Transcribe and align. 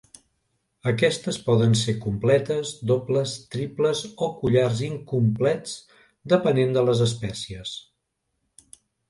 Aquestes 0.91 1.35
poden 1.49 1.75
ser 1.81 1.93
completes, 2.05 2.71
dobles, 2.91 3.33
triples 3.57 4.01
o 4.29 4.31
collars 4.43 4.83
incomplets, 4.89 5.77
depenent 6.35 6.75
de 6.81 6.87
les 6.91 7.05
espècies. 7.09 7.77